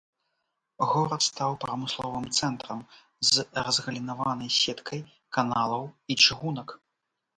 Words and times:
Горад 0.91 1.21
стаў 1.25 1.51
прамысловым 1.65 2.25
цэнтрам 2.37 2.79
з 3.33 3.45
разгалінаванай 3.67 4.49
сеткай 4.61 4.99
каналаў 5.39 5.83
і 5.91 6.13
чыгунак. 6.23 6.69